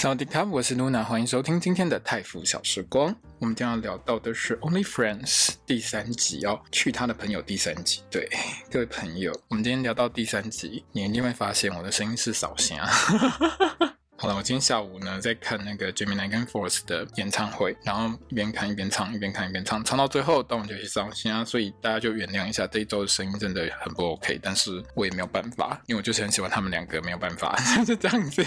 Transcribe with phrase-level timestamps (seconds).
[0.00, 3.14] 小迪卡，我是 Luna，欢迎收听今天的泰服小时光。
[3.38, 8.00] 我们将要聊到的是《Only Friends》第三集哦，去他的朋友第三集。
[8.10, 8.26] 对，
[8.70, 12.78] 各位朋友，我们今天聊到第三集，你一定会发现我的声音是扫声。
[14.16, 21.44] 好了，我今天下午呢在看那个 Gemini 跟 Force 的演唱会，然后一边看一边唱，一边看一边唱，唱到最后，当然就去扫声啊。
[21.44, 28.42] 所以大家就原谅一下这一周的声音真的很不 OK，但是我也没有办法，因为我就是很喜欢他们两个，没有办法， 就是这样子。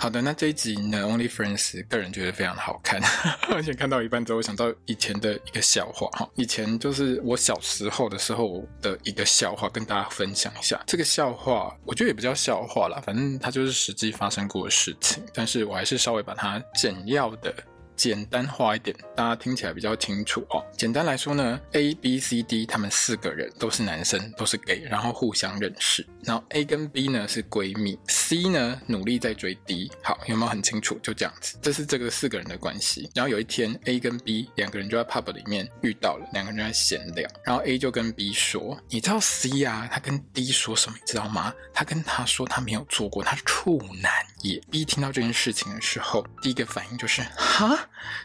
[0.00, 2.98] 好的，那这一集呢，Only Friends，个人觉得非常好看，
[3.52, 10.82] 而且看到一半之后，我想到以前的一个笑话哈，以前就是我小时候的时候的一个笑话，跟大家分享一下。
[10.86, 17.54] 这个笑话，我觉得也不叫笑话啦，反正它就是实际发生过的事情，但是我还是稍微把它简要的。
[18.00, 20.64] 简单化一点，大家听起来比较清楚哦。
[20.74, 26.06] 简单来说呢，A、B、C、D 他们四个人都是男生，都是 gay，然后互相认识。
[26.22, 29.92] 然后 A 跟 B 呢是闺蜜，C 呢努力在追 D。
[30.02, 30.98] 好，有没有很清楚？
[31.02, 33.10] 就这样子，这是这个四个人的关系。
[33.14, 37.28] 然后有一天，A 跟 B 两个人就在 pub 里面遇到了，两个人在闲聊。
[37.44, 40.96] 然后 A 就跟 B 说：“你知道 C 啊，他跟 D 说什么？
[40.98, 41.52] 你知道吗？
[41.74, 44.10] 他跟他说他没有做过，他是处男
[44.44, 47.78] 耶。” B 听到这件事情的时候，第一个反应就是：“哈。”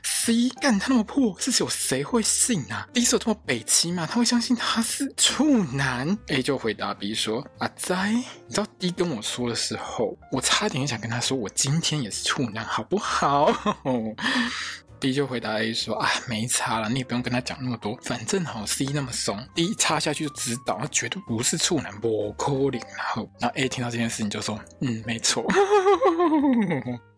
[0.03, 4.07] C 干他那么破，是有谁会信啊？D 是有这么北七吗？
[4.09, 13.51] 他会相信他是处男？A 就回答 B 说：“阿仔，你知道 D 跟我说的时候，我差点想跟他说，我今天也是处男，好不好
[15.05, 22.71] B 就回答 A 说：“啊，没差了，你也不用跟他讲那么多，反正好 C 那么怂，D 插下去就知道，他绝对不是处男，不可能。
[22.71, 25.45] 然后，然后 A 听到这件事情就说：“嗯，没错。”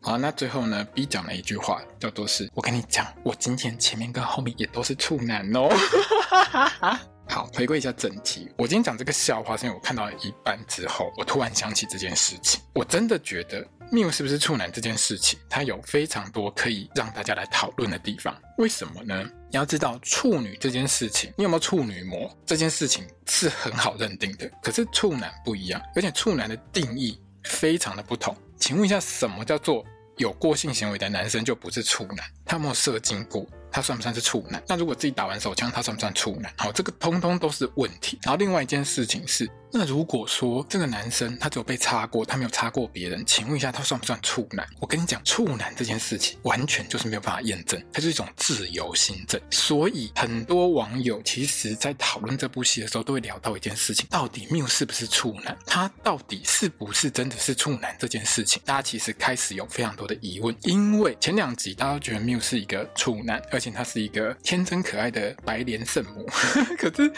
[0.03, 5.69] 好，那最后呢？B 讲了一句话，叫做是：“我跟你讲，我今天前面跟后面也都是处男哦。
[7.29, 8.51] ”好，回归一下整题。
[8.57, 12.61] 我今天讲这个笑话，是因为我看到一半之后，我突然想起这件事情。
[12.75, 18.35] 我真的觉得 Miu 是不是处男这件事情，它有非常多可以让大家来讨论的地方。
[18.57, 19.23] 为什么呢？
[19.49, 24.49] 你要知道，处女这件事情，你有没有处女膜这件事情是很好认定的。
[24.61, 28.35] 可是处男不一样，而且处男的定义非常的不同。
[28.59, 29.85] 请问一下，什么叫做？
[30.17, 33.45] 有过性行为的男生就不是处男，他有没有射精过？
[33.71, 34.59] 他算不算是处男？
[34.67, 36.51] 那如果自己打完手枪，他算不算处男？
[36.57, 38.17] 好，这个通通都是问题。
[38.23, 44.67] 然后另外一件事情是，那如果说这个男生他只有被插过，他没有插过别人，请问一下，他算不算处男？
[44.79, 49.39] 我跟你讲，处男这件事情完全就是没有办法验证，它是一种自由心证。
[49.51, 55.57] 所以很多网友其实在讨论这部戏的时候，都会聊到一件事情：到底 Miu 是不是处男？
[55.65, 57.95] 他到底是不是真的是处男？
[57.99, 66.25] 这件事情，大家其实开始有非常多的疑问，因为前两集大家都觉得 Miu 是一个处男，而且他是一个天真可爱的白莲圣母，
[66.79, 67.11] 可是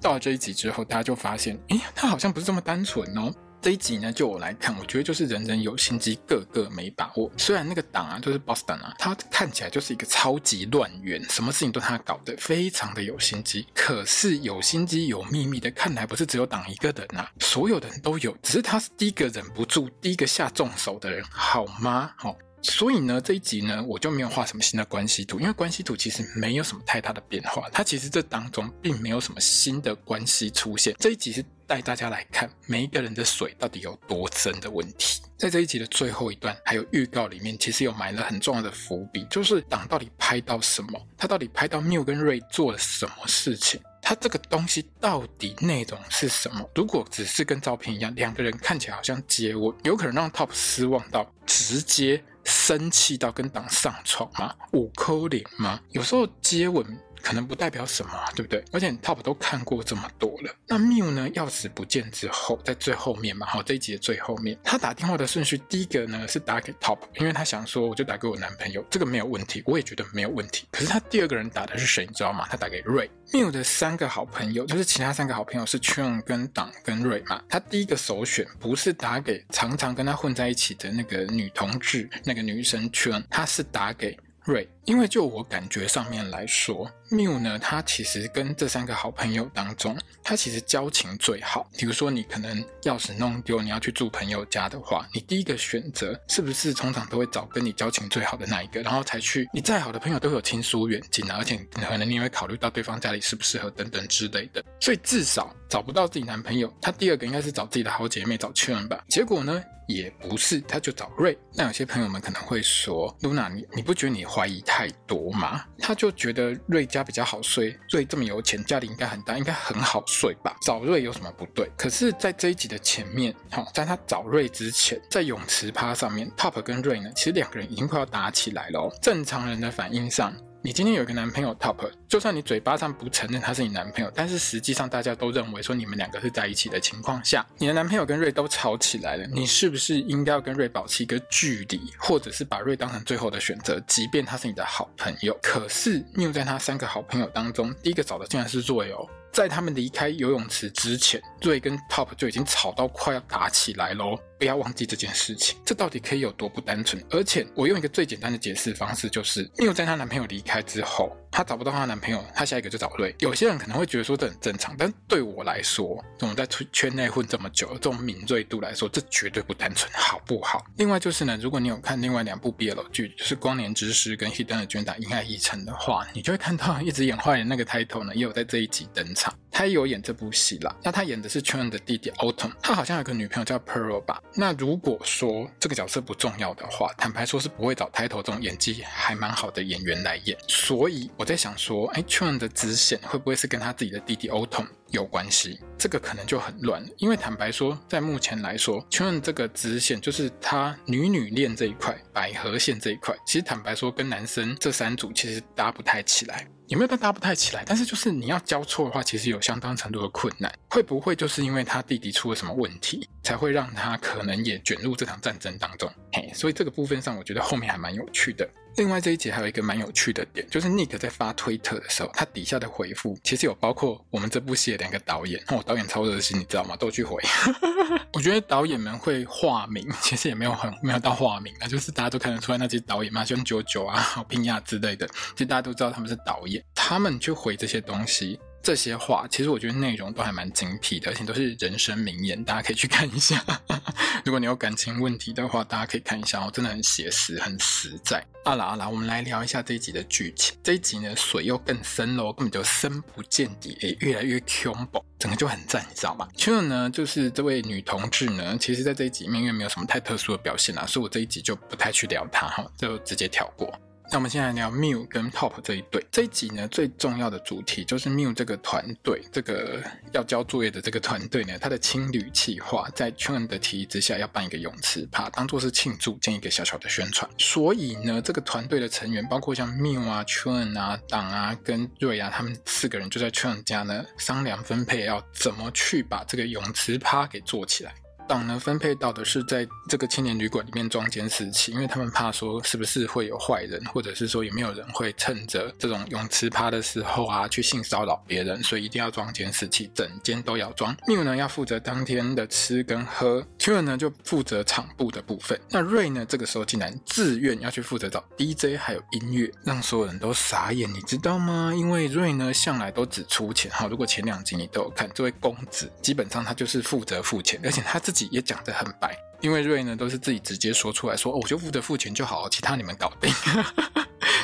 [0.00, 3.32] 到了这一集之后，大家就发现，诶，他好像不是这么单纯哦。
[3.62, 7.28] 这一集呢，就我来看，我觉得就是人人有心机，个个没把握。
[7.36, 13.66] 虽然那个党啊，就是 Boston 啊，他看起来就是一个超级乱源，什么事情都他搞得非常的有心机。
[13.74, 22.12] 可是有心机有秘密的，看来不是只有党一个人啊，所有的人都有，只是他是第一个忍不住，第一个下重手的人，好吗？
[22.16, 22.36] 好。
[22.68, 30.94] 所以呢，这一集呢，我就没有画什么新的关系图，因为关系图其实没有什么太大的变化，它其实这当中并没有什么新的关系出现。
[30.98, 35.22] 这一集是带大家来看每一个人的水到底有多深的问题。
[35.36, 46.68] 在这一集的最后一段，还有预告里面，其实有埋了很重要的伏笔，就是党到底拍到什么，他到底拍到缪跟瑞做了什么事情，他这个东西到底内容是什么？
[46.74, 52.22] 如果只是跟照片一样，两个人看起来好像接吻，有可能让 Top 失望到直接。
[52.46, 54.54] 生气到跟党上床吗？
[54.72, 55.80] 五扣零吗？
[55.90, 56.86] 有时候接吻
[57.26, 58.62] 可能不代表什么，对不对？
[58.70, 60.54] 而且 Top 都看过这么多了。
[60.68, 61.28] 那 Miu 呢？
[61.30, 70.68] 钥匙不见之后，在最后面嘛，好，这一集的最后面，他打电话的顺序，第一个呢是打给 Top，因为他想说，我就打给我男朋友，这个没有问题，我也觉得没有问题。
[70.70, 72.06] 可是他第二个人打的是谁？
[72.06, 72.46] 你知道吗？
[72.48, 73.10] 他打给 Ray。
[73.32, 77.42] Miu 的三个好朋友，就是其他三个好朋友是 Chun 跟党跟 Ray 嘛。
[77.48, 84.16] 他第一个首选不是打给常常跟他混在一起的那个女同志，那个女生圈他是打给。
[84.44, 91.68] 瑞，因为就我感觉上面来说缪呢，他其实跟这三个好朋友当中，他其实交情最好。
[91.76, 99.48] 比如说，你可能钥匙弄丢，你要去住朋友家的话，你第一个选择是不是通常都会找跟你交情最好的那一个，然后才去？
[99.52, 104.64] 你再好的朋友都有亲疏远近啊，而且可能你也会考虑到对方家里适不适合等等之类的。
[104.80, 109.04] 所以至少找不到自己男朋友，他第二个应该是找自己的好姐妹，找确认吧。
[109.08, 109.62] 结果呢？
[109.88, 111.38] 也不是，他就找瑞。
[111.54, 115.64] 那有些朋友们可能会说露娜你你不觉得你怀疑太多吗？
[115.78, 120.56] 他就觉得瑞家比较好睡，瑞这么有钱，家里应该很大，应该很好睡吧？
[120.62, 121.70] 找瑞有什么不对？
[121.76, 128.98] 可是，在这一集的前面，好，在他找瑞之前，在泳池趴上面，Top 跟瑞呢，其实两个人已经快要打起来了哦。
[129.02, 130.32] 正常人的反应上。
[130.66, 131.76] 你今天有一个男朋友 Top，
[132.08, 145.38] 就算你嘴巴上不承认他是你男朋友，但是实际上大家都认为说你们两个是在一起的情况下，你的男朋友跟瑞都吵起来了，你是不是应该要跟瑞保持一个距离，或者是把瑞当成最后的选择，即便他是你的好朋友？
[145.40, 149.08] 可是缪在他三个好朋友当中，第一个找的竟然是瑞哦。
[149.32, 154.18] 在他们离开游泳池之前，瑞跟 Top 就已经吵到快要打起来喽。
[154.38, 157.02] 不要忘记这件事情，这到底可以有多不单纯？
[157.10, 163.14] 而且我用一个最简单的解释方式，就是因为在她男朋友离开之后，她找不到她男朋友，她下一个就找瑞。
[163.20, 170.64] 有些人可能会觉得说这很正常，但对我来说，这种在圈内混这么久，这种敏锐度来说，这绝对不单纯，好不好？
[170.76, 179.34] 另外就是呢，如果你有看另外两部 BL 剧，就是《光年之诗》跟《Hidden Agenda》阴爱一城的话，你就会看到一直演坏人那个 title 呢，也有在这一集登场。
[179.56, 184.22] 他也有演这部戏啦，那他演的是 Cheon 的弟弟 Autumn，他好像有个女朋友叫 Pearl 吧。
[184.34, 190.36] 那如果说这个角色不重要的话，坦白说是不会找 Title 这种演技还蛮好的演员来演。
[190.46, 195.58] 所以我在想说，哎，Cheon 的支线会不会是跟他自己的弟弟 Autumn 有关系？
[195.78, 206.46] 这个可能就很乱，因为坦白说，在目前来说，Cheon 这个支线就是他女女恋这一块，百合线这一块，其实坦白说跟男生这三组其实搭不太起来。
[206.68, 207.62] 有没有，但搭不太起来。
[207.64, 210.52] 但是就是你要交错的话，其实有相当程度的困难。
[210.68, 215.88] 会不会就是因为他弟弟出了什么问题，才会让他可能也卷入这场战争当中？
[216.12, 218.48] 嘿，所以这个部分上，我觉得后面还蛮有趣的。
[218.76, 226.76] 另外这一集还有一个蛮有趣的点，就是 Nick 在发推特的时候，他底下的回复其实有包括我们这部戏的两个导演哦，导演超热心，你知道吗？
[226.76, 227.22] 都去回。
[228.12, 238.38] 我觉得导演们会化名，其实也没有很没有到化名那，就是大家都看得出来那些导演嘛，像九九啊、拼亚之类的，其实大家都知道他们是导演，他们去回这些东西。
[238.66, 243.40] 这些话其实我觉得内容都还蛮精辟的，而且都是人生名言，大家可以去看一下。
[244.26, 248.20] 如果你有感情问题的话，大家可以看一下哦，真的很写实，很实在。
[248.44, 250.58] 好啦好啦，我们来聊一下这一集的剧情。
[250.64, 263.72] 这一集呢，水又更深喽，根本就深不见底，诶，越来越恐怖，整个就很赞，你知道吗 c h u 呢，就是这位女同志呢，其实在这一集里面因为没有什么太特殊的表现啦，所以我这一集就不太去聊她哈，就直接跳过。
[264.08, 266.04] 那我们现在聊 Miu 跟 Top 这一对。
[266.12, 269.82] 这一集呢，最重要的主题就是 Miu 这个团队，这个
[270.12, 277.28] 要交作业的这个团队呢，他的青旅计划在 Cheon 的提议之下，要办一个泳池趴，当做是庆祝，建一个小小的宣传。
[277.36, 287.92] 所以呢，这个团队的成员，包括像 Miu 啊、Cheon 啊、党啊跟瑞啊，他们四个人就在 Cheon 家呢商量分配，要怎么去把这个泳池趴给做起来。
[288.26, 300.94] 党呢分配到的是在这个青年旅馆里面装监视器，因为他们怕说是不是会有坏人，或者是说有没有人会趁着这种泳池趴的时候啊去性骚扰别人，所以一定要装监视器，整间都要装。
[301.06, 305.58] 缪呢要负责当天的吃跟喝，Cheon 呢就负责场部的部分。
[305.70, 311.72] 那瑞呢这个时候竟然自愿要去负责找 DJ 还有音乐，让所有人都傻眼，你知道吗？
[311.74, 323.32] 因为瑞呢向来都只出钱，哈，如果前两集你都有看，这位公子基本上他就是负责付钱，而且他自也讲得很白，因为瑞呢都是自己直接说出来说，哦，我就负责付钱就好，其他你们搞定。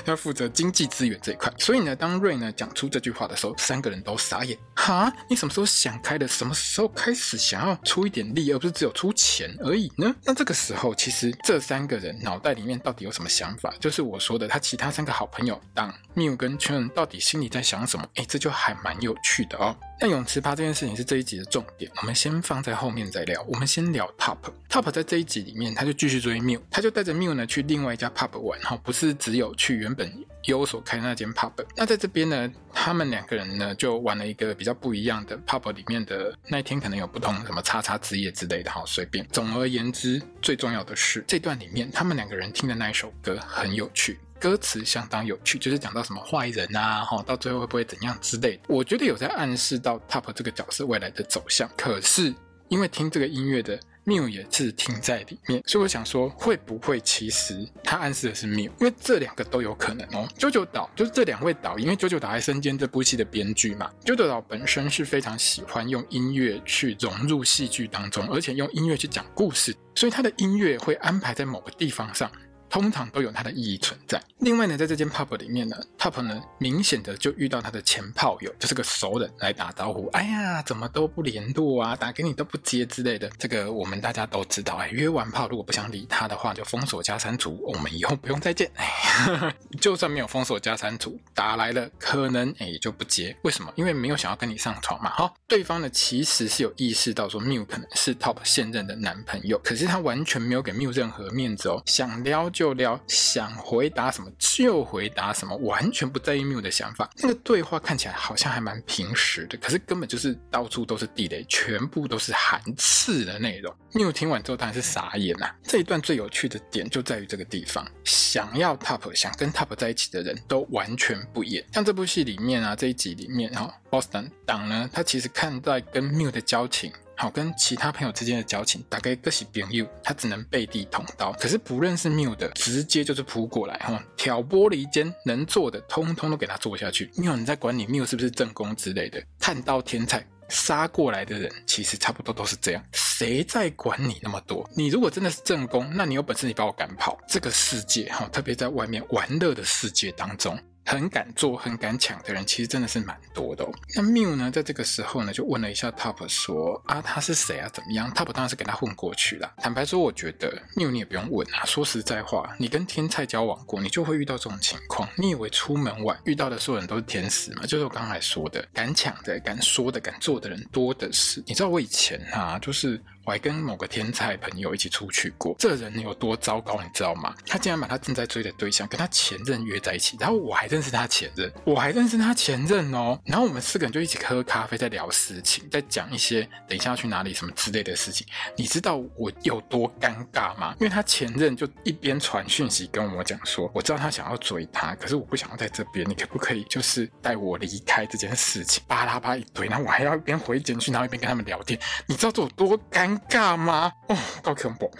[0.04, 4.58] 他负责经济资源这一块，所以呢，当瑞呢讲出这句话的时候，三个人都傻眼。
[4.74, 6.26] 哈，你什么时候想开的？
[6.26, 10.12] 什么时候开始想要出一点力，而不是只有出钱而已呢？
[10.24, 13.72] 那这个时候，其实这三个人脑袋里面到底有什么想法？
[13.78, 18.04] 就是我说的，他其他三个好朋友，当 Miu 跟 Cheon 到底心里在想什么？
[18.16, 19.76] 诶，这就还蛮有趣的哦。
[20.00, 23.40] 那泳池趴这件事情是这一集的重点，我们先放在后面再聊。
[23.46, 24.81] 我们先聊 Top Top。
[24.90, 30.12] 在这一集里面，他就继续追 Miu，他就带着 Miu 呢去另外一家 Pub 玩，哈，不是只有去原本
[30.44, 31.52] 优所开的那间 Pub。
[31.76, 39.26] 那在这边呢，他们两个人呢就玩了一个比较不一样的 Pub 里面的那一天可能有不同什么叉叉之夜之类的，哈，随便。
[39.28, 44.18] 总而言之，最重要的是这段里面他们两个人听的那一首歌很有趣。
[44.40, 48.62] 歌词相当有趣，就是讲到什么坏人啊，哈，到最后会不会怎样之类的。
[48.66, 51.70] 我觉得有在暗示到 Top 这个角色未来的走向。
[51.76, 52.34] 可是
[52.66, 58.64] 因为听这个音乐的缪也是停在里面，所以我想说，会不会其实他暗示的是缪？
[58.80, 60.28] 因为这两个都有可能哦。
[60.36, 63.90] 九九岛就是这两位导演，因为九九岛在身兼这部戏的编剧嘛。
[64.04, 72.30] 九九岛本身是非常喜欢用音乐去融入戏剧当中，而且用音乐去讲故事，所以他的音乐会安排在某个地方上。
[72.72, 74.18] 通常都有它的意义存在。
[74.38, 80.08] 另外呢，在这间 pub 里面呢，pub 呢明显的就遇到他的前炮友，就是个熟人来打招呼。
[80.14, 81.94] 哎呀，怎么都不联络啊？
[81.94, 83.30] 打给你都不接之类的。
[83.38, 88.70] 这个我们大家都知道，哎，约完炮如果不想理他的话，就封锁加删除，我们以后不用再见。
[88.76, 93.36] 哎，就算没有封锁加删除，打来了可能哎也就不接。
[93.42, 93.70] 为什么？
[93.76, 95.10] 因为没有想要跟你上床嘛。
[95.10, 102.61] 好，对方呢其实是有意识到说 Miu 可能是 Top 现任的男朋友，可是他完全没有给 Miu 任何面子哦，想撩就。
[102.62, 107.10] 就聊想回答什么就回答什么，完全不在意缪的想法。
[107.16, 113.74] 那个对话看起来好像还蛮平实的，可是根本就是到处都是地雷，全部都是含刺的内容。
[113.94, 115.56] 缪听完之后当然是傻眼呐、啊。
[115.64, 121.66] 这一段最有趣的点就在于这个地方，想要 Top 想跟 Top 在一起的人都完全不演。
[121.72, 126.92] 像这部戏里面啊，这一集里面哈，Boston 党呢，他其实看在跟缪的交情。
[127.22, 131.30] 好，跟其他朋友之间的交情，大概各是朋友，他只能背地捅刀。
[131.34, 137.08] 可是不认识缪的，直接就是扑过来，哈，挑拨离间，能做的通通都给他做下去。
[137.16, 139.22] 没有你在管你缪是不是正宫之类的。
[139.38, 142.84] 看刀天菜杀过来的人，其实差不多都是这样。
[142.90, 144.68] 谁在管你那么多？
[144.74, 147.16] 你如果真的是正宫，那你有本事你把我赶跑。
[147.28, 150.58] 这个世界，哈，特别在外面玩乐的世界当中。
[150.84, 153.72] 很敢做、很敢抢的人，其实真的是蛮多的哦。
[153.94, 157.68] 那 Miu 呢，在这个时候呢，就问了一下 Top 说：“啊，他是谁啊？
[157.72, 159.52] 怎么样？”Top 当然是跟他混过去了。
[159.58, 161.64] 坦白说，我觉得 Miu 你也不用问啊。
[161.64, 165.08] 说实在话，你跟天菜交往过，你就会遇到这种情况。
[165.16, 167.64] 你以为出门玩遇到的所有人都是天使吗？
[167.66, 171.42] 就是我刚才说的，敢抢的、敢说的、敢做的人多的是。
[171.46, 173.00] 你知道我以前啊，就是。
[173.24, 177.34] 我还跟某个天才朋友一起出去过，这人有多糟糕，你知道吗？
[177.46, 183.18] 他竟然把他正在追的对象跟他前任约在一起，然后我还认识他前任，我还认识他前任哦。
[183.24, 188.26] 然后我们四个人就一起喝咖啡，在聊事情，在讲一些等一下要去哪里什么之类的事情。
[188.56, 190.74] 你知道我有多尴尬吗？
[190.80, 198.82] 因为他前任就一边传讯息跟我讲说，我知道他想要追他，可是我不想要在这边，你可不可以就是带我离开这件事情？
[198.88, 201.78] 巴拉巴一堆，然后我还要一边回简讯，然后一边跟他们聊天。
[202.06, 203.11] 你知道这有多尴？
[203.18, 203.92] 尴尬吗？
[204.08, 204.90] 哦，够恐怖。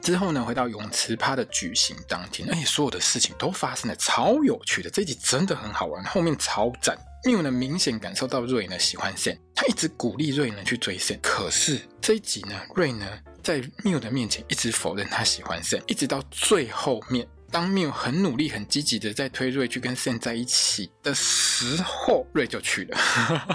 [0.00, 4.90] 之后呢，回到泳池趴的举行当天，而且所有的事情都发生了，超有趣的。
[4.90, 6.98] 这一集真的很好玩，后面超赞。
[7.24, 11.16] 缪呢，明显感受到瑞呢喜欢线他一直鼓励瑞呢去追线。
[11.22, 13.06] 可是这一集呢，瑞呢
[13.44, 22.98] 在缪的面前一直否认他喜欢线一直到最后面，当缪很努力、很积极的在推瑞去跟线在一起的时候，瑞就去了。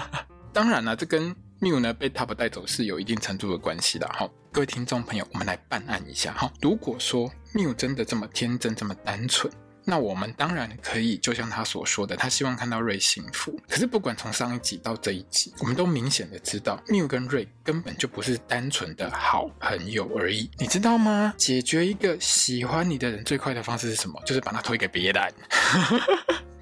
[0.50, 6.52] 当然了，这跟 Miu 呢被 Top 带走是有一定程度的关系的哈，各位听众朋友，我们来办案一下哈。
[6.60, 9.52] 如果说 Miu 真的这么天真这么单纯，
[9.84, 13.58] 那我们当然可以就像他所说的，他希望看到瑞幸福。
[13.68, 21.34] 可是不管从上一集到这一集，我们都明显的知道 Miu 跟瑞根本就不是单纯的好朋友而已，你知道吗？
[21.36, 24.22] 解决一个喜欢你的人最快的方式是什么？
[24.24, 25.34] 就是把他推给别人。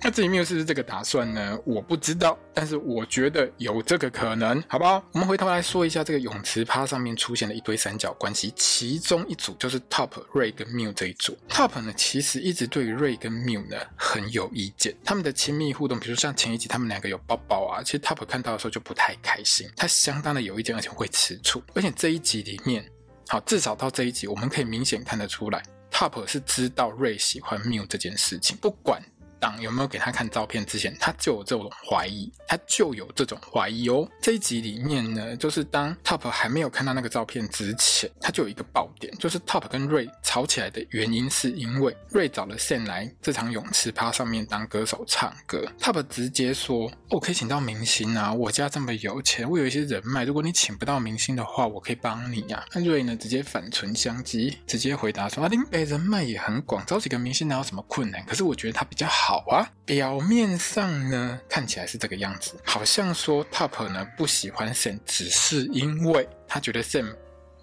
[0.03, 1.59] 那至于缪是不是这个打算呢？
[1.65, 5.03] 我不知道，但是我觉得有这个可能，好不好？
[5.12, 11.37] 我们回头来说一下这个泳池趴上面出现的一堆三角关系，其中一组就是 Top、Ray 跟 Miu 这一组。
[11.49, 21.61] Top 呢，其实一直对于瑞跟 Miu 呢很有意见，他们的亲密互动，比如像前一集他们两个有抱抱啊，其实 Top 看到的时候就不太开心，他相当的有意见，而且会吃醋。
[21.75, 22.88] 而且这一集里面，
[23.26, 25.61] 好，至少到这一集，我们可以明显看得出来
[25.91, 29.03] ，Top 是知道瑞喜欢 Miu 这件事情，不管。
[29.38, 34.09] 党有没有给他看照片之前，他就有这种怀疑，他就有这种怀疑哦。
[34.21, 45.66] 这一集里面呢，就是当 Top 还没有看到那个照片之前，他就有一个爆点，就是 Top 跟瑞吵起来的原因是因为瑞找了 Sam 来这场泳池趴上面当歌手唱歌。
[45.81, 58.25] Top 直接说：“我可以请到明星啊，我家这么有钱，我有一些人脉，如果你请不到明星的话，我可以帮你呀、啊。”那瑞呢，直接反唇相讥，直接回答说：“啊，林北人脉也很广，找几个明星哪有什么困难？
[58.26, 67.12] 可是我觉得他比较好。”好啊，表面上呢，看起来是这个样子，好像说 Top 呢不喜欢 Sam，只是因为他觉得 Sam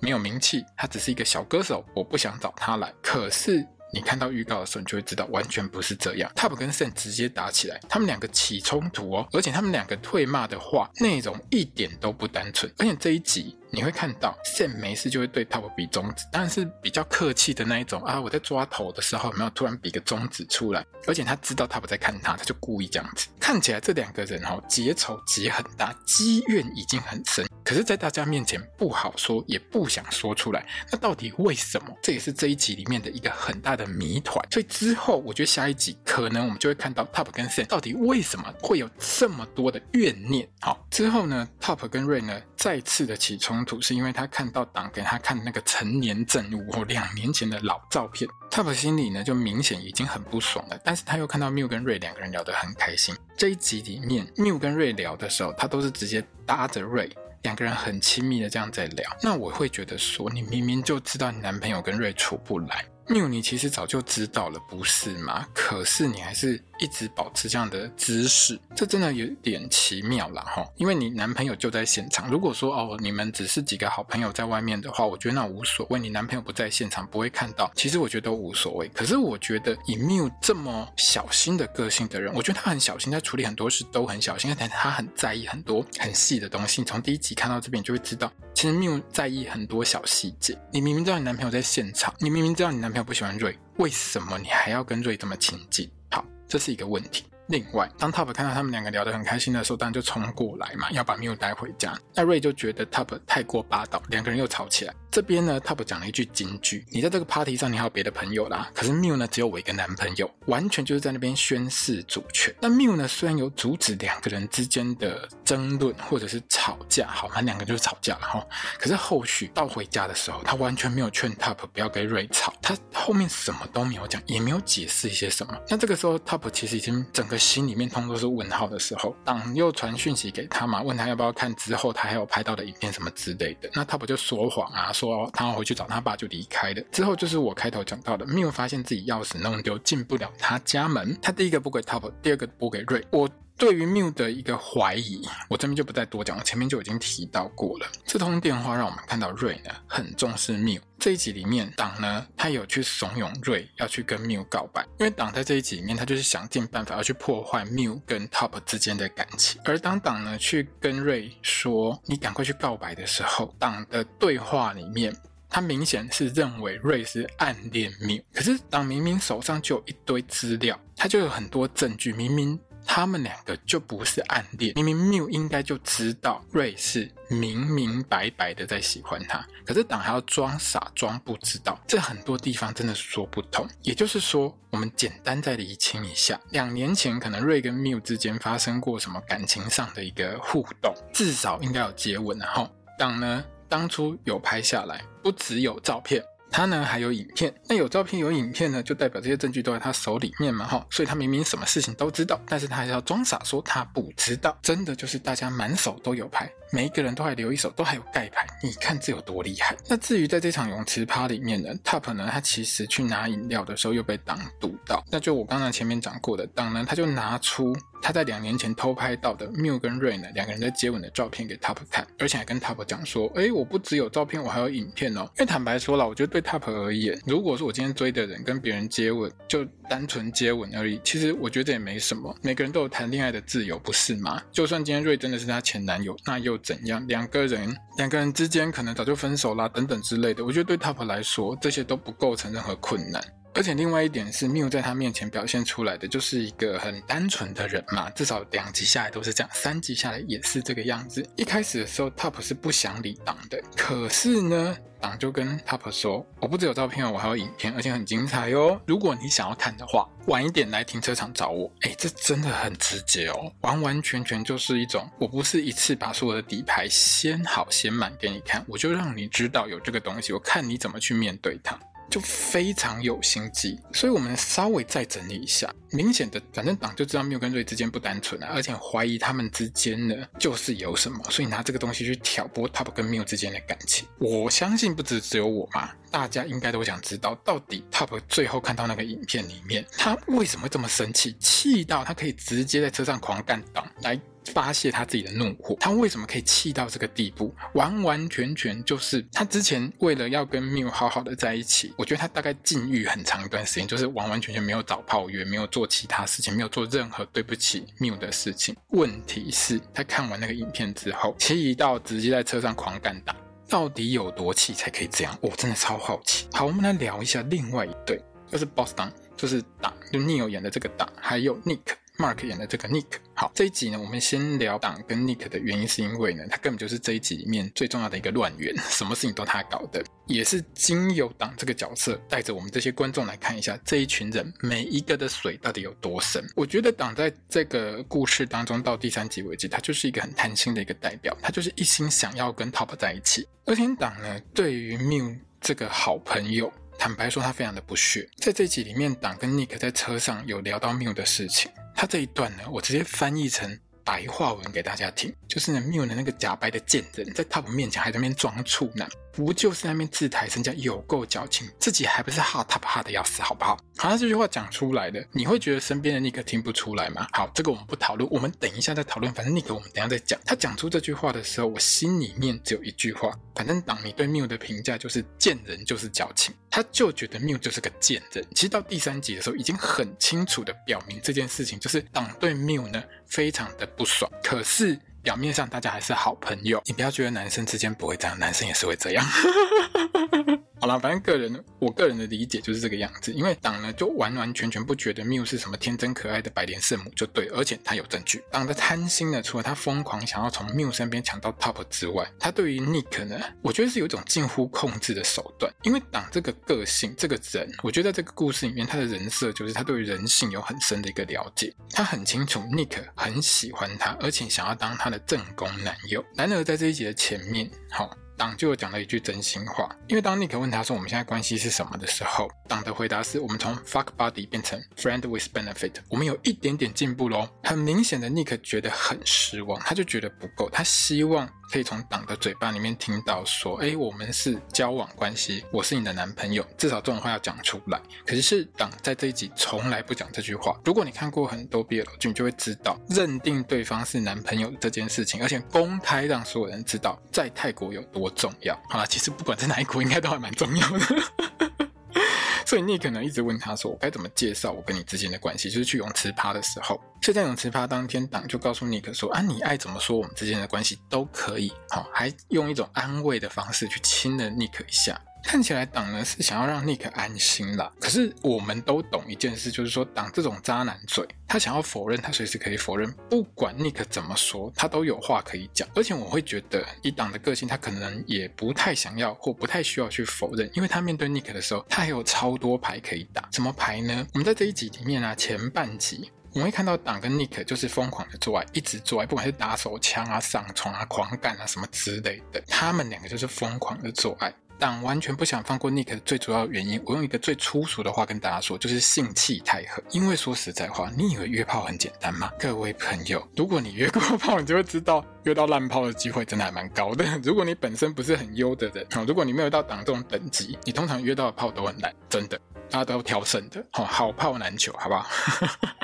[0.02, 2.94] 没有名气，他只是一个小歌手，我不想找他来。
[3.02, 3.66] 可是。
[3.96, 6.30] 你看到预告的时候，你就会知道完全不是这样。
[6.36, 12.74] Top 跟 Sam 直接打起来，他们两个起冲突哦，而且他们两个退骂的话内容一点都不单纯。
[12.80, 18.22] 而且这一集你会看到 Sam 没事就会对 Top 比中指，当然是比较客气的那一种啊。
[18.22, 20.86] 我在抓头的时候，有没有突然比个中指出来？
[21.08, 23.28] 而且他知道 Top 在看他，他就故意这样子。
[23.40, 27.44] 看起来这两个人哦，结仇结很大，积怨已经很深。
[27.64, 30.66] 可是，在大家面前不好说，也不想说出来。
[30.92, 31.98] 那到底为什么？
[32.02, 34.46] 这也是这一集里面的一个很大的谜团。
[34.52, 40.48] 所以之后，我觉得下一集可能我们就会看到 Top 跟 Sam 到底为什么会有这么多的怨念。
[40.60, 48.30] 好，之后呢，Top 跟 Ray 呢再次的起冲突，是因为他看到党给他看那个成年证物或两年前的老照片。
[48.52, 53.16] Top 心里呢就明显已经很不爽了，但是他又看到 Mew 跟 Ray 两个人聊得很开心。
[53.36, 57.10] 这一集里面，Mew 跟 Ray 聊的时候，他都是直接搭着 Ray。
[57.44, 62.86] 两个人很亲密的这样在聊，那我会觉得说，你明明就知道你男朋友跟瑞处不来。
[63.08, 65.46] 缪，你其实早就知道了，不是吗？
[65.54, 70.66] 可是你还是一直保持这样的姿势，这真的有点奇妙了哈。
[70.78, 76.00] 因为你男朋友就在现场，如果说哦，你们只是几个好朋友在外面的话，我觉得那无所谓。
[76.00, 78.88] 你男朋友不在现场，不会看到，其实我觉得都无所谓。
[78.90, 86.82] 可是我觉得以缪这么小心的个性的人，我觉得他很小心，在处理很多事都很小心，但他很在意很多很细的东西。
[86.82, 90.58] 你从第一集看到这边，你就会知道，其实缪在意很多小细节。
[90.72, 95.90] 你明明知道你男朋友在现场，你明明知道你男朋友不喜欢瑞，为什么你还要跟瑞这么亲近？
[96.12, 97.26] 好，这是一个问题。
[97.48, 101.94] 另外，当 Top 看到他们两个聊得很开心的时候，当然就冲过来嘛，要把 Miu 带回家。
[102.16, 104.94] 那瑞就觉得 Top 太过霸道，两个人又吵起来。
[105.12, 108.72] 这边呢，Top 讲了一句金句：“你在这个 party 上，你还有别的朋友啦。
[108.74, 112.54] 可是 Miu 呢，只有我一个男朋友，完全就是在那边宣示主权。
[112.60, 117.42] 那 Miu 呢，虽然有阻止两个人之间的争论或者是吵架，好嘛？
[117.42, 118.44] 两个人就是吵架了哈。
[118.80, 125.56] 可是后续到回家的时候，他完全没有劝 Top 不要跟瑞吵，他后面什么都没有讲，也没有解释一些什么。
[125.70, 133.70] 那这个时候，Top 其实已经整个心里面通都是问号的时候，党又传讯息给他嘛，问他要不要看之后他还有拍到的影片什么之类的。
[133.74, 135.84] 那 Top 就说谎啊，说他要回去找。
[135.94, 136.82] 他爸就离开了。
[136.92, 141.16] 之后就是我开头讲到的没有发现自己钥匙弄丢，进不了他家门。
[141.22, 143.06] 他第一个不给 Top，第二个不给瑞。
[143.12, 147.88] 我对于 Mew 的一个怀疑，我这边就不再多讲我，前面就已经提到过了。
[148.06, 150.82] 这通电话让我们看到瑞呢很重视 Mew。
[151.00, 159.62] 这一集里面，党呢他有去怂恿瑞要去跟 Mew 告白，因为党在这一集里面他就是想尽办法要去破坏 Mew 跟 Top 之间的感情。
[159.66, 165.16] 而当党呢去跟瑞说你赶快去告白的时候，党的对话里面。
[165.56, 183.68] 他明显是认为瑞是暗恋 Mew，可是党明明手上就有一堆资料，他就有很多证据，明明他们两个就不是暗恋，明明 Mew 应该就知道瑞是明明白白的在喜欢他，可是党还要装傻装不知道，这很多地方真的说不通。
[183.82, 193.44] 也就是说，我们简单再理清一下，两年前可能瑞跟 Mew 之间发生过什么感情上的一个互动，至少应该有接吻，然后党呢？
[193.70, 197.54] 当初有拍下来，不只有照片，他呢还有影片。
[197.68, 200.86] 那有照片有影片呢，就代表这些证据都在他手里面嘛，哈。
[200.92, 204.56] 所以他明明什么事情都知道，但是他还是要装傻说他不知道。
[204.62, 208.46] 真的就是大家满手都有牌，每一个人都还留一手，都还有盖牌。
[208.62, 209.76] 你看这有多厉害？
[209.90, 215.04] 那至于在这场泳池趴里面呢，Top 呢，他其实去拿饮料的时候又被挡堵到。
[215.12, 217.76] 那就我刚才前面讲过的，党呢他就拿出。
[218.04, 232.36] 他在两年前偷拍到的 Mew 跟 Ray 呢，两个人在接吻的照片给 Top 看，而且还跟 Top 讲说：“哎，我不只有照片，我还有影片哦。”因为坦白说了，我觉得对 Top 而言，如果说我今天追的人跟别人接吻，就单纯接吻而已，其实我觉得也没什么。
[232.42, 234.44] 每个人都有谈恋爱的自由，不是吗？
[234.52, 237.08] 就算今天 Ray 真的是他前男友，那又怎样？
[237.08, 240.44] 两个人两个人之间可能早就分手啦，等等之类的。
[240.44, 243.24] 我觉得对 Top 来说，这些都不构成任何困难。
[243.56, 251.24] 而且另外一点是，Mew 在他面前表现出来的就是一个很单纯的人嘛，至少两集下来都是这样，三集下来也是这个样子。
[251.36, 258.82] 一开始的时候，Top 是不想理党的，可是呢，党就跟 Top 说：“我不只有照片，我还有影片，而且很精彩哦。
[258.88, 271.80] 如果你想要看的话，晚一点来停车场找我。”哎，这真的很直接哦，完完全全就是一种，我不是一次把所有的底牌掀好掀满给你看，我就让你知道有这个东西，我看你怎么去面对它。
[272.10, 284.08] 就非常有心机，所以我们稍微再整理一下，明显的，反正党就知道缪跟瑞之间不单纯啊，而且怀疑他们之间呢就是有什么，所以拿这个东西去挑拨 Top 跟缪之间的感情。
[284.20, 294.20] 我相信不只只有我嘛，大家应该都想知道，到底 Top 最后看到那个影片里面，他为什么会这么生气，气到他可以直接在车上狂干党来。
[294.54, 297.54] 发泄他自己的怒火，他为什么可以气到这个地步？
[297.74, 308.76] 完完全全就是他之前为了要跟 Mew 好好的在一起，我觉得他大概禁欲很长一段时间，就是完完全全没有找炮约，没有做其他事情，没有做任何对不起 Mew 的事情。
[308.90, 313.36] 问题是，他看完那个影片之后，气到直接在车上狂干打。
[313.70, 315.36] 到底有多气才可以这样？
[315.42, 316.46] 我、真的超好奇。
[316.52, 321.80] 好，我们来聊一下另外一对，就是 Boss 党，就是党，就 Neil 演的这个党，还有 Nick。
[322.18, 336.48] Mark 演的这个 Nick，好，这一集呢，我们先聊党跟 Nick 的原因，是因为呢，他根本就是这一集里面最重要的一个乱源，什么事情都他搞的，也是经由党这个角色带着我们这些观众来看一下这一群人每一个的水到底有多深。
[336.56, 346.72] 我觉得党在这个故事当中到第三集为止，他就是一个很贪心的一个代表，他就是一心想要跟 Top 在一起，而且党呢，对于 Mew 这个好朋友。
[346.96, 348.30] 坦白说，他非常的不屑。
[348.38, 351.70] 在这集里面，党跟 Nick 在车上有聊到 Mew 的事情。
[351.96, 359.10] 他这一段呢，我直接翻译成白话文给大家听，就是呢谬的那个假白的贱人，在 Top 面前还在那边装处男。
[359.36, 363.76] 不就是那边自抬身价有够矫情，自己还不是哈他不哈的要死，好不好？
[363.98, 367.28] 好，像这句话讲出来的，你会觉得身边的那个听不出来吗？
[367.34, 369.34] 好，这个我们不讨论，我们等一下再讨论。
[369.34, 370.40] 反正那个我们等下再讲。
[370.46, 378.46] 他讲出这句话的时候，我心里面只有一句话：反正党你对缪的评价就是贱人就是矫情，他就觉得缪就是个贱人。
[378.54, 384.32] 其实到第三集的时候，已经很清楚的表明这件事情，就是党对缪呢非常的不爽。
[384.44, 385.00] 可是。
[385.24, 389.26] 表面上大家还是好朋友，你不要觉得男生之间不会这样，男生也是会这样。
[390.84, 393.32] 好了，反正个人，我个人的理解就是这个样子。
[393.32, 398.44] 因为党呢，就完完全全不觉得缪是什么天真可爱的百莲圣母，就对，而且他有证据。
[398.52, 405.74] 党的贪心呢，除了他疯狂想要从缪身边抢到 Top 之外，他对于 Nick 呢，我觉得是有一种近乎控制的手段。
[405.84, 411.74] 因为党这个个性，这个人，我觉得在这个故事里面，他的人设就是他对于人性有很深的一个了解。
[411.92, 416.22] 他很清楚 Nick 很喜欢他，而且想要当他的正宫男友。
[416.36, 418.14] 然而在这一集的前面，好。
[418.44, 427.48] 党就有讲了一句真心话，因为当 nik 问他说我们现在关系是什么的时候，党的回答是我们从 fuck buddy 变成 friend with benefit，我们有一点点进步喽。
[427.64, 437.98] 很明显的 nik 觉得很失望，他就觉得不够，他希望可以从党的嘴巴里面听到说，哎，我们是交往关系，我是你的男朋友，至少这种话要讲出来。
[438.26, 440.78] 可是是党在这一集从来不讲这句话。
[440.84, 448.78] 如果你看过很多 BL 剧，你就会知道，认定对方是男朋友这件事情，而且公开让所有人知道，在泰国有多重要。
[448.90, 451.00] 好了，其实不管在哪一国，应该都还蛮重要的。
[452.66, 465.20] 所以 Nick 可能一直问他说：“我该怎么介绍我跟你之间的关系？”就是去泳池趴的时候，所以在泳池趴当天，党就告诉尼克说：“啊，你爱怎么说我们之间的关系都可以。”好，还用一种安慰的方式去亲了尼克一下。
[465.44, 475.88] 看起来党呢是想要让 Nick 安心啦，可是我们都懂一件事，就是说党这种渣男嘴，他想要否认，他随时可以否认，不管 Nick 怎么说，他都有话可以讲。
[475.94, 483.48] 而且我会觉得，以党的个性，他可能也不太想要或不太需要去否认，因为他面对 Nick 的时候，他还有超多牌可以打。
[483.52, 484.26] 什么牌呢？
[484.34, 494.54] 我们在这一集里面啊，前半集我们会看到党跟 Nick 就是疯狂的做爱，一直做爱，不管是打手枪啊、上床啊、狂干啊什么之类的，他们两个就是疯狂的做爱。
[494.84, 500.04] 党完全不想放过 Nick 的最主要原因，我用一个最粗俗的话跟大家说，就是性气太狠。
[500.10, 502.52] 因为说实在话，你以为约炮很简单吗？
[502.60, 507.24] 各位朋友，如果你约过炮，你就会知道约到烂炮的机会真的还蛮高的。
[507.42, 513.82] 如果你本身不是很优的人，如果你没有到党这种等级，你通常约到的炮都很烂，真的，大家都要挑胜的。
[513.94, 515.26] 好炮难求，好不好？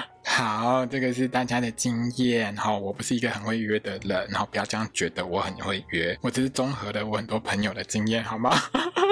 [0.31, 8.55] 好，这个是大家的经验哈，我不是一个很会约的人，然后不要这样觉得我很会约，我只是综合了我很多朋友的经验，好吗？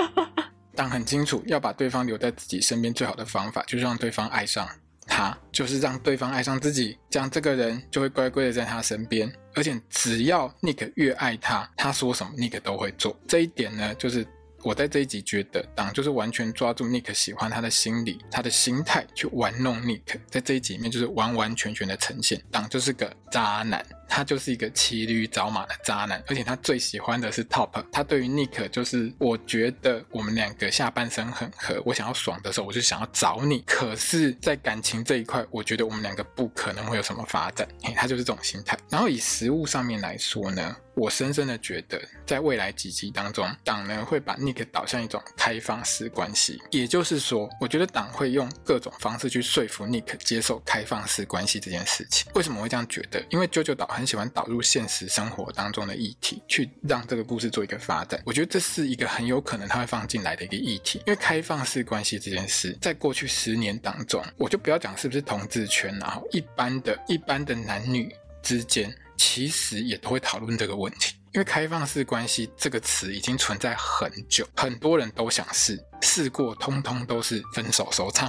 [0.75, 4.69] 但很清楚，要把对方留在自己身边最好的方法，就是让对方爱上
[5.08, 14.25] 他，就是让对方爱上自己，这样这个人就会乖乖的在他身边，而且只要 Nick 越爱他，他说什么 Nick 都会做，这一点呢，就是。
[14.67, 23.86] 我在这一集觉得，党就是完全抓住 Nick 喜欢他的心理、他的心态去玩弄 Nick，在这一集里面就是完完全全的呈现，党就是个渣男。
[24.08, 27.84] 他就是一个骑驴找马的渣男，而且他最喜欢的是 Top。
[27.91, 33.60] 他对于 Nick 就是，我觉得我们两个下半身很合，我想要爽的时候，我就想要找你。
[33.67, 37.67] 可是，在感情这一块，我觉得我们两个不可能会有什么发展。
[37.84, 38.78] 嘿，他就是这种心态。
[38.89, 46.62] 然后以实物上面来说呢，我深深的觉得，在未来几集当中，党呢会把 Nick 导向一种开放式关系。
[46.72, 52.32] 也就是说，我觉得党会用各种方式去说服 Nick 接受开放式关系这件事情。
[52.36, 53.24] 为什么会这样觉得？
[53.30, 58.21] 因为 JoJo 导很喜欢导入现实生活当中的议题，去让这个故事做一个发展。
[58.23, 71.15] 我觉得这是一个很有可能他会放进来的一个议题，因为开放式关系这件事，在过去十年当中，我就不要讲是不是同志圈，然后一般的一般的男女之间，其实也都会讨论这个问题。
[71.38, 78.28] 因为开放式关系这个词已经存在很久，很多人都想试，试过通通都是分手收场。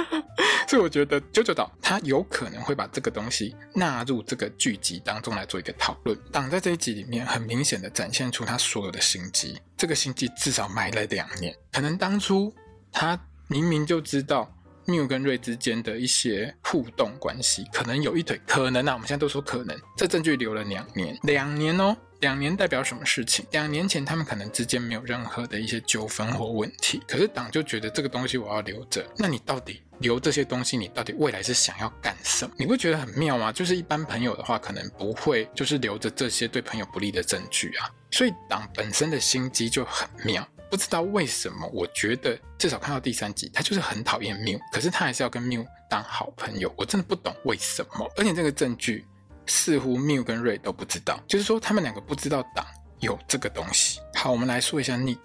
[0.66, 6.18] 所以我觉得九九岛他有可能会把这个东西纳入这个剧集当中来做一个讨论。
[6.32, 11.54] 党在这一集里面很明显的展现出他所有的心机，这个心机至少埋了两年。
[11.70, 12.50] 可能当初
[12.90, 14.50] 他明明就知道
[14.86, 19.78] 缪跟瑞之间的一些互动关系，可能有一腿，可能啊，我们现在都说可能。
[19.94, 21.94] 这证据留了两年，两年哦。
[22.20, 23.46] 两年代表什么事情？
[23.50, 29.04] 两年前他们可能之间没有任何的一些纠纷或问题，可是党就觉得这个东西我要留着。
[29.16, 32.54] 那你到底留这些东西，你到底未来是想要干什么？
[32.58, 33.50] 你会觉得很妙吗？
[33.50, 37.90] 就是一般朋友的话，可能不会就是留着这些对朋友不利的证据啊。
[38.10, 46.70] 所以党本身的心机就很妙，不知道为什么，我觉得至少看到第三集，他就是很讨厌缪，可是他还是要跟缪当好朋友。
[46.76, 49.06] 我真的不懂为什么，而且这个证据。
[49.50, 52.64] 似乎缪跟瑞都不知道，就是说他们两个不知道党
[53.00, 53.98] 有这个东西。
[54.14, 55.18] 好，我们来说一下 Nick。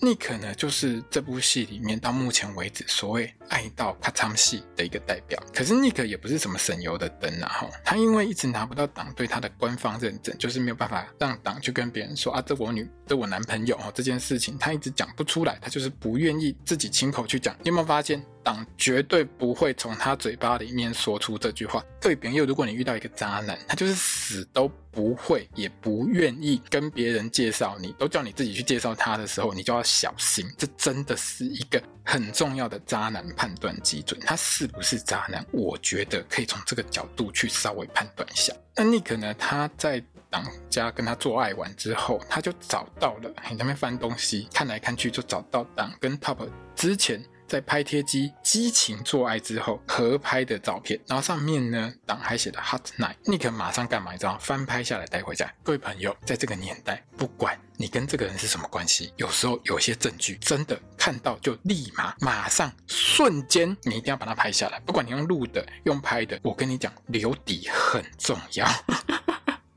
[0.00, 5.40] Nick 呢，就是这部戏里面到目前为止所谓爱到咔嚓戏的一个代表。
[5.54, 17.54] 可是 nik 也不是什么省油的灯啊，哈，他因为一直拿不到党对他的官方认证，就是没有办法让党去跟别人说啊，这我女，这我男朋友哦，这件事情他一直讲不出来，他就是不愿意自己亲口去讲。
[17.62, 18.22] 你有没有发现？
[18.44, 21.84] 党绝对不会从他嘴巴里面说出这句话。
[22.00, 30.50] 对朋友，如果你遇到一个渣男，他就是死都不会，也不愿意跟别人介绍你，都叫你自己去介绍他的时候，你就要小心。
[30.56, 34.20] 这真的是一个很重要的渣男判断基准。
[34.26, 35.46] 他是不是渣男？
[35.52, 38.52] 我觉得可以从这个角度去稍微判断一下。
[38.74, 47.24] 那尼克呢他在党家跟他做爱完之后，他就找到了，你那边翻东西，看来看去就找到党跟 Top 之前。
[47.48, 54.12] 在拍贴机激情做爱之后合拍的照片，然后上面呢，党还写的 Hot Night，尼克马上干嘛？
[54.12, 55.50] 你知道翻拍下来带回家。
[55.62, 64.78] 各位朋友，在这个年代，不管你跟这个人是什么关系，有时候有些证据真的看到就立马马上瞬间，你一定要把它拍下来。
[64.80, 68.68] 不管你用录的用拍的，我跟你讲，留底很重要。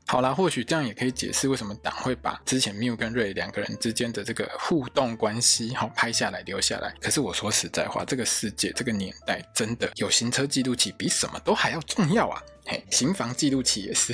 [0.06, 6.92] 好啦，或许这样也可以解释为什么党会把之前缪跟瑞两个人之间的这个互动关系好拍下来留下来。
[7.00, 12.42] 可是我说实在话，这个世界这个年代真的有行车记录器比什么都还要重要啊！
[12.66, 14.12] 嘿，行房记录器也是。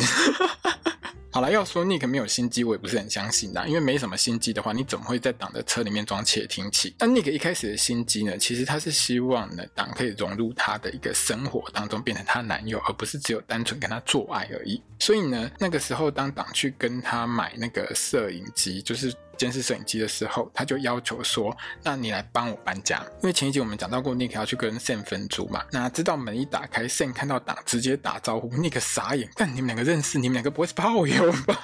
[1.31, 3.67] 好了，要说 Nick 没有心机，我也不是很相信啦。
[3.67, 6.95] 因为没什么心机的话，你怎么会在党的车里面装窃听器？
[6.99, 8.39] 那 Nick 一开始的心机呢？
[8.39, 14.83] 其实他是希望呢，党可以融入他的一个生活当中，变成他男友，而不是只有单纯跟他做爱而已。
[14.99, 19.15] 所以呢，那个时候当党去跟他买那个摄影机，就是。
[19.39, 25.65] 监视摄影机的时候，他就要求说：“那你来帮我搬家。”因为前一集我们讲到过，Nick 要去跟 Sam 分租嘛。
[25.71, 30.19] 那知道门一打开，Sam 看到党直接打招呼，Nick 傻眼，但你们两个认识？
[30.19, 31.57] 你们两个不会是炮友吧？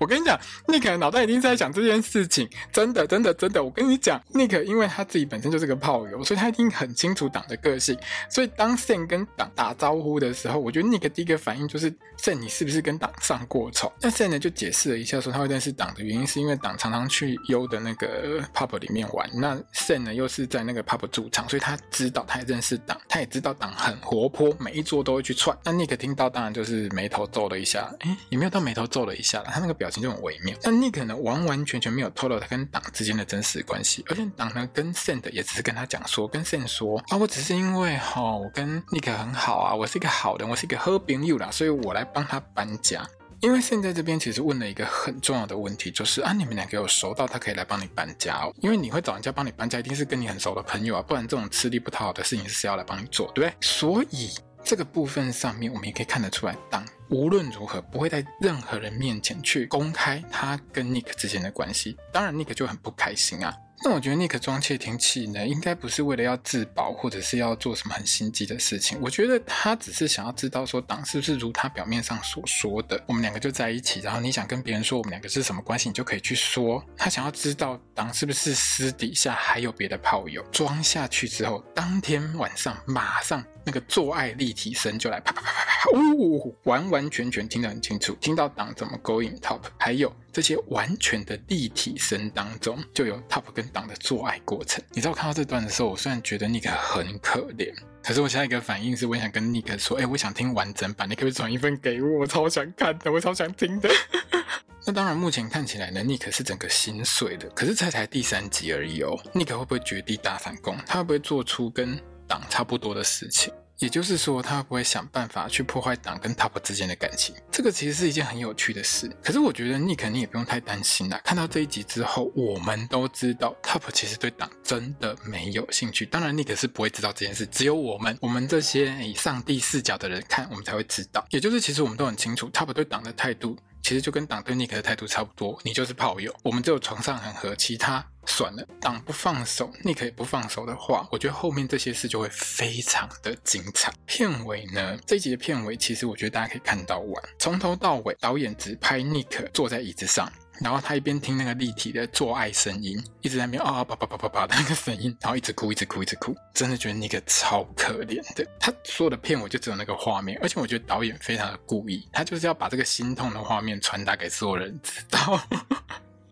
[0.00, 3.62] 我跟你讲，Nick 脑袋一定在想这件事情，真的，真的，真的。
[3.62, 7.94] 我跟你讲，Nick 因为他自己本身就是个炮友，所以他一定很清楚党的个性。
[8.30, 13.92] 所以当 Sam 跟党打招呼的时候，我觉得 Nick 第一个反应就是 Sam，你是不是跟党上过床？
[14.00, 19.28] 那 Sam 呢就解释了一下，说他会认识党的原因是因为党常常去优的那个 pub 里面玩。
[19.34, 25.54] 那 Sam 呢又是在那个 pub 驻场，所以他知道，他也认识党，他也知道党很活泼，每一桌都会去串。
[25.62, 29.89] 那 Nick 听到当然就是眉头皱了一下，哎，也没有到眉头皱了一下了，他那个表。
[29.90, 43.06] 情就很微妙，但 nik 呢完完全全没有透露他跟党之间的真实关系，而且党呢跟 Sam 也只是跟他讲说，跟 Sam 说啊，我只是因为哈、哦，我跟 nik 很好啊，我是一个好人，我是一个好朋友啦，所以我来帮他搬家。
[43.40, 48.52] 因为现在这边其实问了一个很重要的问题，就是啊，你们两个有熟到他可以来帮你搬家哦？
[48.60, 53.54] 因为你会找人家帮你搬家，一定是跟你很熟的朋友啊，不然这种吃力不讨好的事情是要来帮你做，对不对？
[53.60, 54.30] 所以。
[54.62, 61.96] 这个部分上面，我们也可以看得出来，党无论如何不会在任何人面前去公开他跟 Nick 之间的关系。
[62.12, 63.54] 当然，Nick 就很不开心啊。
[63.82, 68.98] 那我觉得 Nick 装窃听器呢，应该不是为了要自保，或者是要做什么很心机的事情。
[69.00, 74.00] 我觉得他只是想要知道说，党是不是如他表面上所说的，我们两个就在一起。
[74.00, 76.84] 然后你想跟别人说我们两个是什么关系，你就可以去说。
[76.94, 80.42] 他想要知道党是不是私底下还有别的炮友。
[80.52, 90.12] 装下去之后，当天晚上马上那个做爱立体声就来啪啪啪啪啪，呜，完完全全听得很清楚，听到党怎么勾引 Top，还有。
[90.32, 94.80] 这些完全的立体声当中，就有 Top 跟党的做爱过程。
[94.92, 102.20] 你知道我看到这段的时候，我虽然觉得 Nick 很可怜，可是我下一个反应是，我想跟 Nick 说：“哎，我想听完整版，你可不可以转一份给我？
[102.20, 103.90] 我超想看的，我超想听的。
[104.86, 107.48] ”那当然，目前看起来呢，Nick 是整个心碎的。
[107.48, 110.78] 可是这才第三集而已哦，Nick 会不会绝地大反攻？
[110.86, 113.52] 他会不会做出跟党差不多的事情？
[113.80, 117.34] 也就是说，他不会想办法去破坏党跟 Top 之间的感情。
[117.50, 119.10] 这个其实是一件很有趣的事。
[119.24, 121.18] 可是我觉得 Nick 你也不用太担心啦。
[121.24, 126.04] 看到这一集之后，我们都知道 Top 其实对党真的没有兴趣。
[126.04, 131.24] 当然 nik 是不会知道这件事，只有我们，我们这些以上帝视角的人看，我们才会知道。
[131.30, 133.56] 也就是，其实我们都很清楚，Top 对党的态度。
[133.82, 138.66] 其实就跟党对尼克的态度差不多，你就是炮友，我们只有床上很合，其他算了。
[138.80, 143.92] 党不放手尼克也不放手的话，我觉得后面这些事就会非常的精彩。
[144.06, 150.30] 片尾呢，这一集的片尾，其实我觉得大家可以看到完，从头到尾，导演只拍尼克坐在椅子上。
[150.60, 158.46] 然后他一边听那个立体的做爱声音，一直在那边啊叭叭叭叭叭的那个声音，然后一直哭，一直哭，一直哭，真的觉得那个超可怜的。
[158.58, 165.40] 他所有的片我就只有那个画面，而且我觉得导演非常的故意，他就是要把这个心痛的画面传达给所有人知道。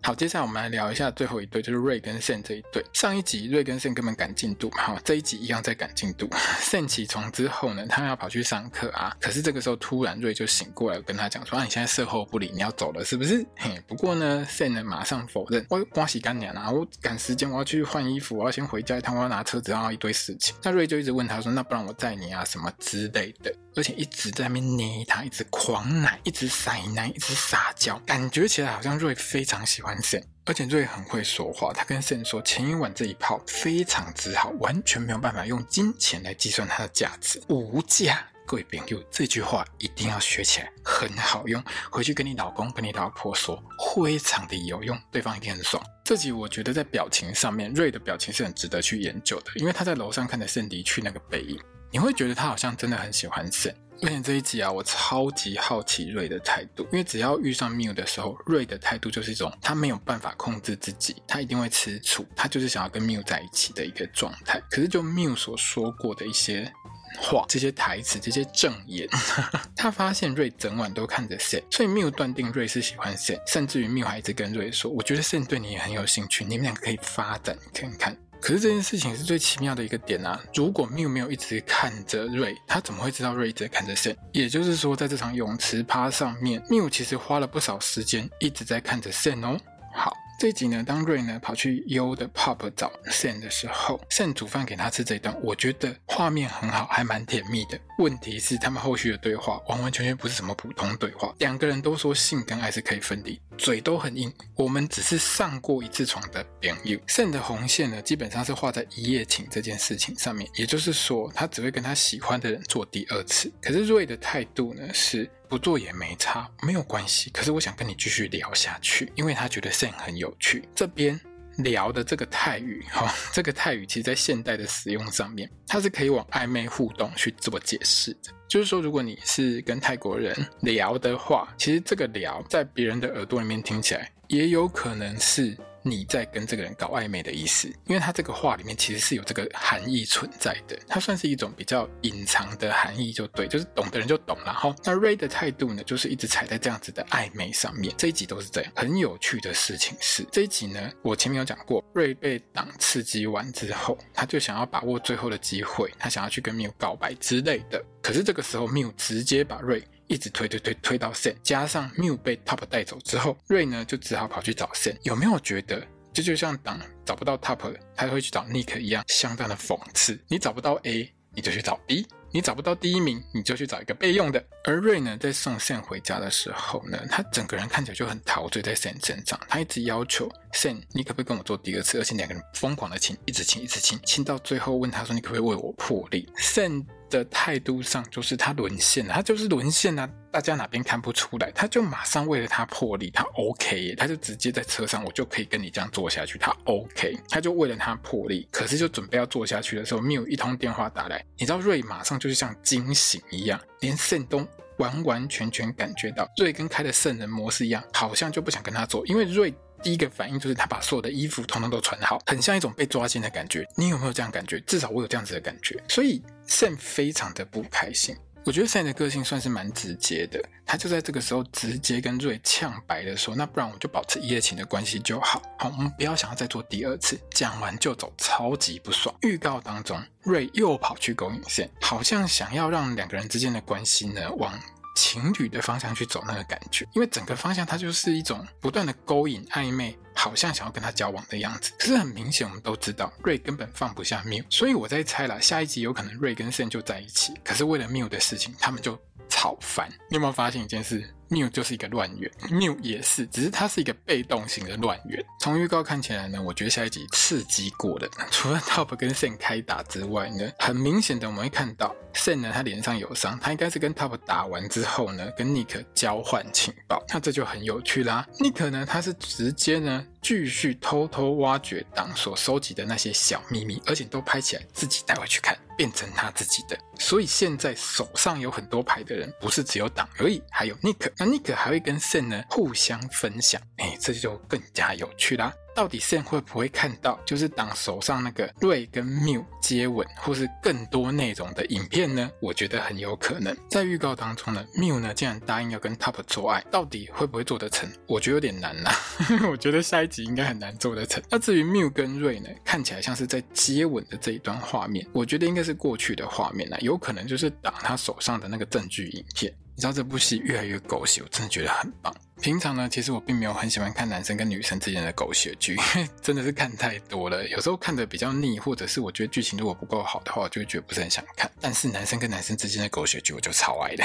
[0.09, 2.83] 好，接下来我们来聊一下最后一对，就是瑞跟慎这一对。
[2.95, 6.27] 上一集瑞跟慎根本赶进度嘛，好，这一集一样在赶进度。
[6.63, 29.97] 慎起床之后呢，他要跑去上课啊，可是这个时候突然瑞就醒过来，跟他讲说：“啊，你现在事后不理，你要走了是不是？”嘿，不过呢慎呢马上否认：“我光洗干净啊，我赶时间，我要去换衣服，我要先回家一趟，我要拿车子，然后一堆事情。”那瑞就一直问他说：“那不然我载你啊，什么之类的？”而且一直在那边捏他，一直狂奶，一直塞奶，一直撒娇，感觉起来好像瑞非常喜欢
[30.45, 38.27] 而且瑞很会说话，他跟 Sam 说前一晚这一炮非常之好，完全没有办法用金钱来计算它的价值，无价。
[38.47, 43.63] 各位朋友，这句话一定要学起来，很好用，回去跟你老公、跟你老婆说，
[43.95, 45.85] 非常的有用，对方一定很爽。
[46.03, 53.75] 这集我觉得在表情上面，瑞的表情是很值得去研究的，因为他在楼上看着 Sam 离去那个背影，你会觉得他好像真的很喜欢 Sam。
[54.01, 64.63] 而且这一集啊，我超级好奇瑞的态度，因为只要遇上缪的时候，瑞的态度就是一种他没有办法控制自己，他一定会吃醋，他就是想要跟缪在一起的一个状态。
[64.71, 66.73] 可是就缪所说过的一些
[67.21, 69.09] 话、这些台词、这些证言，
[69.75, 80.41] 他发现瑞整晚都看着 Sam，所以缪断定瑞是喜欢 Sam，甚至于缪还一直跟瑞说：“我觉得 Sam 对你也很有兴趣，你们两个可以发展看看。”可是这件事情是最奇妙的一个点啊！
[80.55, 84.17] 如果缪没有一直看着瑞，他怎么会知道瑞一直在看着 Sam？
[84.33, 89.59] 也就是说，在这场泳池趴上面，缪其实花了不少时间一直在看着 Sam 哦。
[89.95, 90.13] 好。
[90.39, 97.77] 这一集呢，当瑞呢跑去 U 的 pub 找 Sam 的时候，Sam 煮饭给他吃这一段，我觉得画面很好，还蛮甜蜜的。
[97.99, 104.33] 问题是他们后续的对话完完全全不是什么普通对话，两个人都说性跟爱是可以分离，嘴都很硬。
[104.55, 113.53] 我们只是上过一次床的朋友，Sam 的红线呢，基本上是画在一夜情这件事情上面，也就是说，他只会跟他喜欢的人做第二次。
[113.61, 115.29] 可是瑞的态度呢是。
[115.49, 117.31] 不做也没差，没有关系。
[117.31, 120.69] 可是我想跟你继续聊下去，因为他觉得 Sam 很有趣。
[120.75, 121.19] 这边
[121.59, 128.33] 聊的这个泰语，哈、哦，这个泰语其实在现代的使用上面，它是可以往暧昧互动去做解释的。
[128.47, 135.57] 就是说，如果你是跟泰国人聊的话，其实这个聊在别人的耳朵里面听起来，也有可能是。
[135.89, 144.75] 你在跟这个人搞暧昧的意思，因为他这个话里面其实是有这个含义存在的，它算是一种比较隐藏的含义，就对，就是懂的人就懂了哈。
[144.85, 148.73] 那 Ray 的态度呢，就是一直踩在这样子的暧昧上面，这一集都是这样。
[148.77, 157.83] 很有趣的事情是，这一集呢，我前面有讲过，Ray 被党刺激完之后，他就想要把握最后的机会，他想要去跟 Mew 告白之类的。
[158.03, 164.97] 可是这个时候，Mew 直接把 Ray 一直推推推推到 Sen，加上 Mew 被 Top 带走之后，Ray 呢就只好跑去找 Sen。
[165.03, 170.19] 有没有觉得这就像当找不到 Top，他会去找 Nick 一样，相当的讽刺。
[170.29, 174.43] 你找不到 A，你就去找 B；你找不到第一名，你就去找一个备用的。
[174.65, 181.99] 而 Ray 呢，在送 Sen 回家的时候呢，他整个人看起来就很陶醉在 Sen 身上，他一直要求 Sen，你可不可以跟我做第二次？
[181.99, 191.51] 而且两个人疯狂的亲，一直亲，一直亲，亲到最后问他说：“你可不可以为我破例？”Sam 的态度上就是他沦陷了，他就是沦陷了，大家哪边看不出来？
[191.53, 204.47] 他就马上为了他破例，他 OK，他就直接在车上，我就可以跟你这样做下去，他 OK，他就为了他破例，可是就准备要做下去的时候，没有一通电话打来，你知道瑞马上就是像惊醒一样，连圣都
[204.79, 209.55] 完完全全感觉到瑞跟开的圣人模式一样，好像就不想跟他做，因为瑞。
[209.83, 213.67] 第一个反应就是他把所有的衣服统统都穿好，很像一种被抓奸的感觉。
[213.77, 214.59] 你有没有这样感觉？
[214.61, 215.83] 至少我有这样子的感觉。
[215.89, 218.17] 所以 Sam 非常的不开心。
[218.45, 229.15] 我觉得 Sam 的个性算是蛮直接的，他就在这个时候直接跟瑞呛白的说：“那不然我就保持一夜情的关系就好，好，我们不要想要再做第二次。”讲完就走，超级不爽。
[229.21, 234.59] 预告当中，瑞又跑去勾引 Sam，好像想要让两个人之间的关系呢往
[234.99, 241.71] 情侣的方向去走那个感觉，因为整个方向它就是一种不断的勾引暧昧，好像想要跟他交往的样子。
[241.79, 249.89] 可是很明显，我们都知道瑞根本放不下缪，所以我在猜啦，下一集有可能瑞跟盛就在一起，可是为了缪的事情，他们就吵翻。
[250.11, 251.09] 你有没有发现一件事？
[251.29, 255.25] 缪就是一个乱源，缪也是，只是它是一个被动型的乱源。
[255.41, 268.27] 从预告看起来呢，我觉得下一集刺激过的， 除了 Top 跟 Sam 开打之外呢，很明显的我们会看到 Sam 呢，他脸上有伤，他应该是跟 Top 打完之后呢，跟 Nick 交换情报，那这就很有趣啦。
[268.41, 276.77] Nick 呢，他是直接呢继续偷偷挖掘党所收集的那些小秘密，而且都拍起来自己带回去看，变成他自己的。
[276.99, 281.11] 所以现在手上有很多牌的人，不是只有党而已，还有 Nick。
[281.17, 285.55] 那 Nick 还会跟 Sen 呢互相分享，哎，这就更加有趣啦。
[285.79, 292.29] 到底 Sam 会不会看到，就是党手上那个瑞跟缪接吻，或是更多内容的影片呢？
[292.41, 293.57] 我觉得很有可能。
[293.71, 297.89] 在预告当中呢，缪呢竟然答应要跟 Top 做爱，到底会不会做得成？
[298.09, 298.93] 我觉得有点难啦。
[299.49, 301.23] 我觉得下一集应该很难做得成。
[301.31, 309.55] 那至于缪跟瑞呢，看起来像是在接吻的这一段画面，我觉得应该是过去的画面啦，有可能就是党他手上的那个证据影片。
[309.79, 312.13] 你知道这部戏越来越狗血，我真的觉得很棒。
[312.41, 321.49] 平常呢，其实我并没有很喜欢看男生跟女生之间的狗血剧，因为 真的是看太多了，有时候看的比较腻，或者是我觉得剧情如果不够好的话，我就会觉得不是很想看。
[321.61, 324.05] 但是男生跟男生之间的狗血剧，我就超爱的。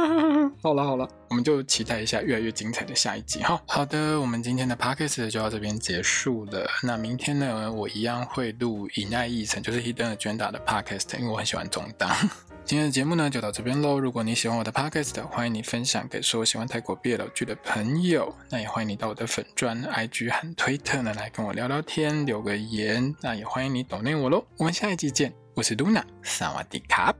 [0.62, 3.62] 好了好了，我们就期待一下越来越精彩的下一集哈。
[3.66, 6.66] 好的，我们今天的 podcast 就到这边结束了。
[6.82, 12.16] 那明天呢，我一样会录《以爱议程》，就是 Hidden Agenda 的 podcast，因为我很喜欢中档。
[12.64, 13.98] 今天的节目呢就到这边喽。
[13.98, 18.34] 如果你喜欢我的 podcast，欢迎你分享给所有喜欢泰国毕业老剧的朋友。
[18.48, 23.14] 那也欢迎你到我的粉专、IG 和推特呢来跟我聊聊天，留个言。
[23.20, 24.42] 那也欢迎你抖内我喽。
[24.56, 27.14] 我们下一集见，我是 Luna，萨瓦迪卡。